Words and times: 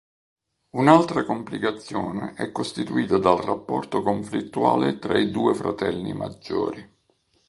Un'altra 0.71 1.23
complicazione 1.23 2.33
è 2.33 2.51
costituita 2.51 3.19
dal 3.19 3.37
rapporto 3.37 4.01
conflittuale 4.01 4.97
tra 4.97 5.15
i 5.19 5.29
due 5.29 5.53
fratelli 5.53 6.11
maggiori. 6.11 6.93